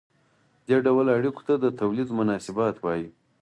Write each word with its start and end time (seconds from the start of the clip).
دې 0.67 0.77
ډول 0.85 1.05
اړیکو 1.17 1.41
ته 1.47 1.53
د 1.63 1.65
تولید 1.79 2.09
مناسبات 2.19 2.75
وايي. 2.79 3.07